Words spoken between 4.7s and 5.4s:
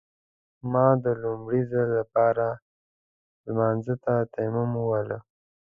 وواهه.